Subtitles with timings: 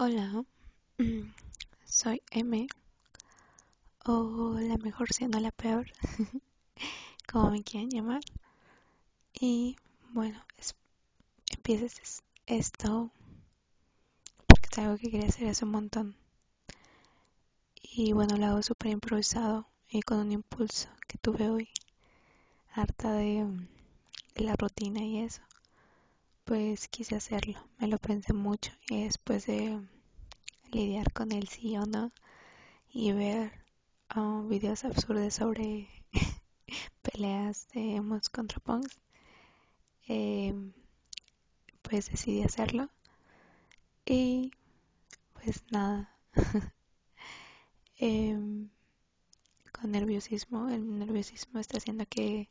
[0.00, 0.44] Hola,
[1.84, 2.68] soy M,
[4.04, 5.88] o la mejor siendo la peor,
[7.32, 8.20] como me quieran llamar.
[9.32, 9.74] Y
[10.10, 10.76] bueno, es,
[12.46, 13.10] esto
[14.46, 16.16] porque es algo que quería hacer hace un montón.
[17.82, 21.68] Y bueno, lo hago súper improvisado y con un impulso que tuve hoy,
[22.72, 23.44] harta de,
[24.36, 25.42] de la rutina y eso.
[26.48, 29.82] Pues quise hacerlo, me lo pensé mucho y después de
[30.72, 32.10] lidiar con el sí o no
[32.90, 33.52] y ver
[34.16, 35.88] um, videos absurdos sobre
[37.02, 38.98] peleas de emos contra punks,
[40.08, 40.54] eh,
[41.82, 42.88] pues decidí hacerlo.
[44.06, 44.52] Y
[45.34, 46.16] pues nada,
[47.98, 48.38] eh,
[49.70, 52.48] con nerviosismo, el nerviosismo está haciendo que,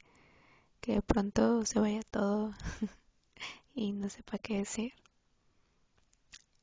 [0.82, 2.54] que de pronto se vaya todo
[3.78, 4.94] y no sepa qué decir.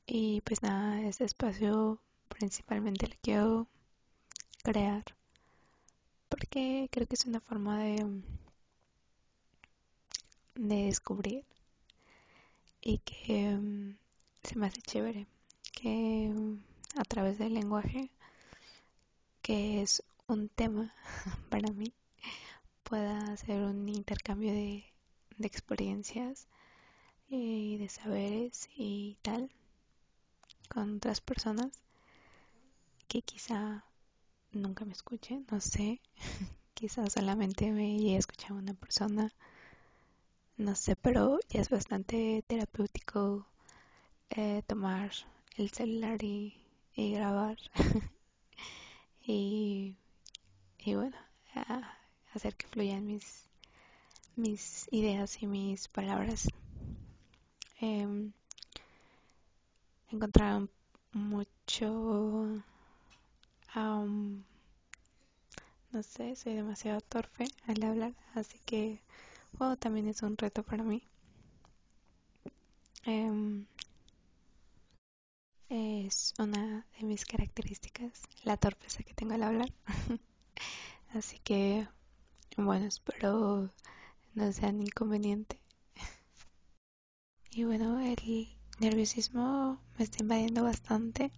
[0.07, 3.69] Y pues nada, ese espacio principalmente le quiero
[4.65, 5.05] crear
[6.29, 8.05] porque creo que es una forma de,
[10.57, 11.45] de descubrir
[12.81, 13.95] y que um,
[14.43, 15.29] se me hace chévere
[15.73, 16.61] que um,
[16.97, 18.11] a través del lenguaje
[19.43, 20.93] que es un tema
[21.51, 21.95] para mí
[22.83, 24.85] pueda hacer un intercambio de,
[25.39, 26.49] de experiencias
[27.35, 29.51] y de saberes y tal
[30.69, 31.73] con otras personas
[33.09, 33.85] que quizá
[34.53, 36.01] nunca me escuchen, no sé,
[36.75, 39.33] quizá solamente me escuchar una persona,
[40.57, 43.47] no sé, pero ya es bastante terapéutico
[44.31, 45.11] eh, tomar
[45.57, 46.55] el celular y,
[46.95, 47.59] y grabar
[49.27, 49.97] y,
[50.79, 51.17] y bueno,
[52.33, 53.49] hacer que fluyan mis,
[54.37, 56.49] mis ideas y mis palabras.
[57.81, 58.31] Eh,
[60.11, 60.71] encontraron
[61.13, 62.63] mucho
[63.77, 64.43] um,
[65.93, 69.01] no sé soy demasiado torpe al hablar así que
[69.59, 71.03] bueno, también es un reto para mí.
[73.07, 73.67] Um,
[75.69, 79.73] es una de mis características la torpeza que tengo al hablar.
[81.15, 81.87] Así que
[82.57, 83.71] bueno espero
[84.35, 85.59] no sea inconveniente
[87.55, 88.49] y bueno el
[88.81, 91.31] nerviosismo me está invadiendo bastante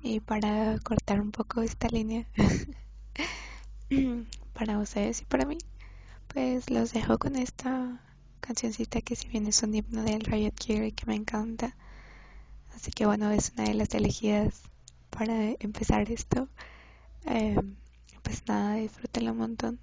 [0.00, 2.28] y para cortar un poco esta línea
[4.52, 5.58] para ustedes y para mí
[6.28, 8.00] pues los dejo con esta
[8.40, 11.74] cancioncita que si bien es un himno del Riot Gear y que me encanta
[12.76, 14.62] así que bueno es una de las elegidas
[15.10, 16.48] para empezar esto
[17.26, 17.60] eh,
[18.22, 19.80] pues nada disfrútenlo un montón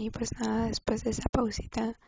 [0.00, 1.98] Y pues nada, después de esa pausita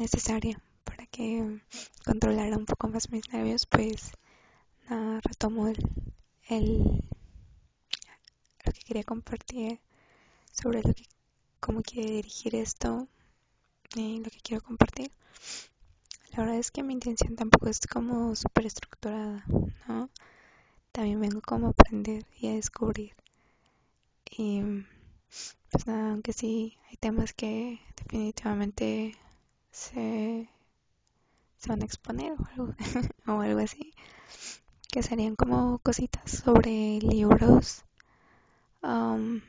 [0.00, 1.60] necesaria para que
[2.04, 4.10] controlara un poco más mis nervios, pues
[4.90, 5.78] nada, retomo el,
[6.48, 7.04] el
[8.64, 9.78] lo que quería compartir
[10.50, 11.04] sobre lo que
[11.60, 13.06] cómo quiero dirigir esto
[13.94, 15.12] y lo que quiero compartir.
[16.32, 19.44] La verdad es que mi intención tampoco es como súper estructurada,
[19.86, 20.10] ¿no?
[20.90, 23.14] También vengo como a aprender y a descubrir.
[24.36, 24.62] Y
[25.72, 29.16] pues nada, aunque sí hay temas que definitivamente
[29.72, 30.48] se,
[31.56, 32.74] se van a exponer o algo,
[33.26, 33.94] o algo así,
[34.90, 37.84] que serían como cositas sobre libros,
[38.82, 39.40] um,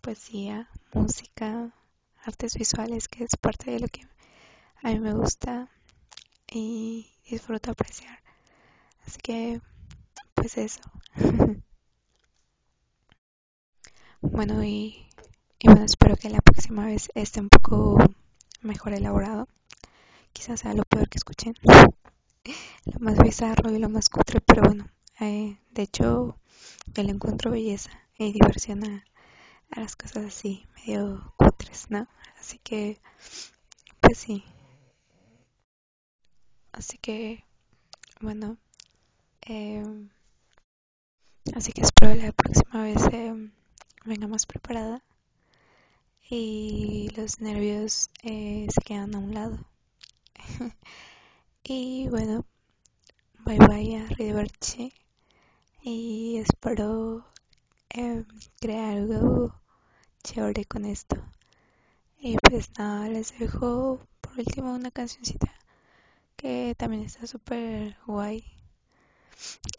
[0.00, 1.72] poesía, música,
[2.24, 4.02] artes visuales, que es parte de lo que
[4.82, 5.68] a mí me gusta
[6.50, 8.20] y disfruto apreciar.
[9.06, 9.60] Así que,
[10.34, 10.80] pues eso.
[14.20, 15.09] bueno, y,
[15.62, 17.98] y bueno, espero que la próxima vez esté un poco
[18.62, 19.46] mejor elaborado.
[20.32, 21.54] Quizás sea lo peor que escuchen.
[22.86, 24.88] lo más bizarro y lo más cutre, pero bueno,
[25.20, 26.38] eh, de hecho,
[26.86, 29.04] yo le encuentro belleza y diversión a,
[29.76, 32.08] las cosas así, medio cutres, ¿no?
[32.38, 32.98] Así que,
[34.00, 34.42] pues sí.
[36.72, 37.44] Así que,
[38.22, 38.56] bueno,
[39.42, 39.84] eh,
[41.54, 43.50] así que espero la próxima vez eh,
[44.06, 45.02] venga más preparada
[46.32, 49.58] y los nervios eh, se quedan a un lado.
[51.64, 52.46] y bueno,
[53.44, 54.92] bye bye a Riverchi
[55.82, 57.26] y espero
[57.88, 58.24] eh,
[58.60, 59.60] crear algo
[60.22, 61.16] chévere con esto.
[62.20, 65.52] Y pues nada, les dejo por último una cancioncita
[66.36, 68.44] que también está súper guay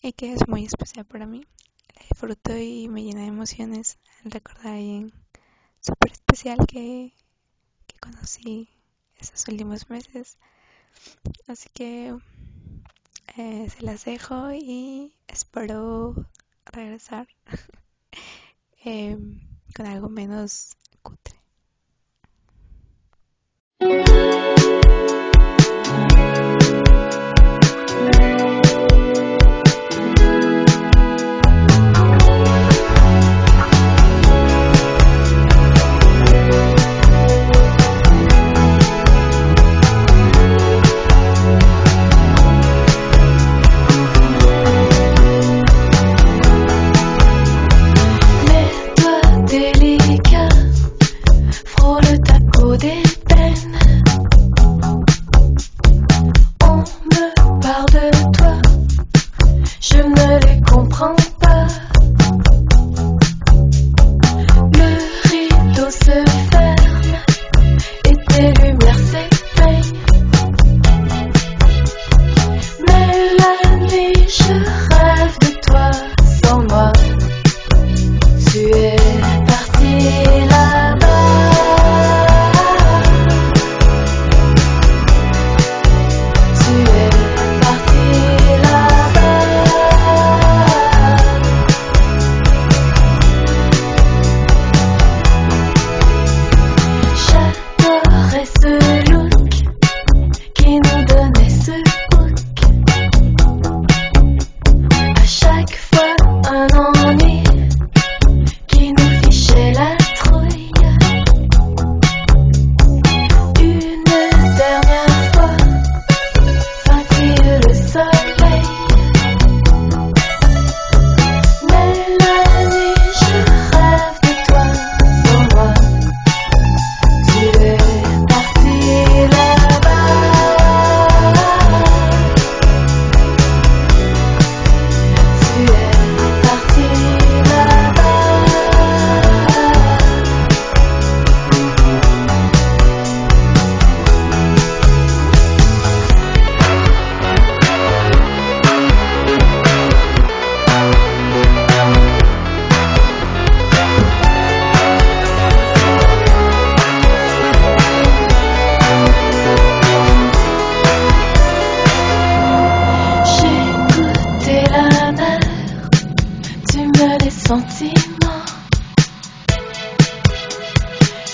[0.01, 1.45] y que es muy especial para mí.
[1.95, 5.20] La disfruto y me llena de emociones al recordar a alguien
[5.81, 7.13] súper especial que,
[7.87, 8.69] que conocí
[9.19, 10.37] esos últimos meses.
[11.47, 12.15] Así que
[13.37, 16.15] eh, se las dejo y espero
[16.65, 17.27] regresar
[18.85, 19.17] eh,
[19.75, 21.41] con algo menos cutre.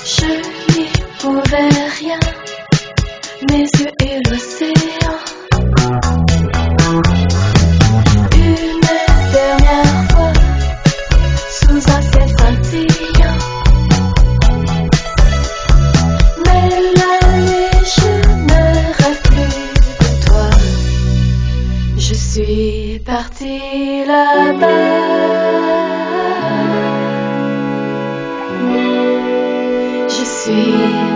[0.08, 0.26] je
[0.74, 0.88] n'y
[1.20, 2.20] pouvais rien.
[3.50, 5.18] Mes yeux et l'océan.
[8.34, 8.80] Une
[9.34, 10.34] dernière fois,
[11.60, 13.40] sous un ciel scintillant.
[16.46, 17.14] Mais là,
[17.96, 18.12] je
[18.50, 18.64] ne
[19.00, 19.58] rêve plus
[20.00, 20.50] de toi.
[21.98, 25.47] Je suis partie là-bas.
[30.48, 31.07] see.